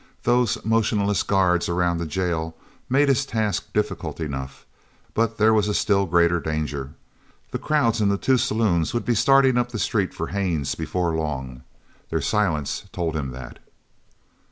[0.23, 2.55] Those motionless guards around the jail
[2.89, 4.65] made his task difficult enough,
[5.13, 6.93] but there was a still greater danger.
[7.51, 11.13] The crowds in the two saloons would be starting up the street for Haines before
[11.15, 11.61] long.
[12.09, 13.59] Their silence told him that.